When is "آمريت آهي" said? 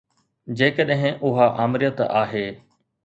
1.67-2.45